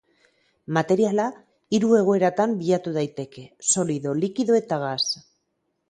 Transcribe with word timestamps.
Materiala 0.77 1.25
hiru 1.79 1.91
egoeratan 1.99 2.57
bilatu 2.63 2.97
daiteke, 2.99 3.47
solido, 3.75 4.19
likido 4.25 4.63
eta 4.65 4.85
gas. 4.89 5.01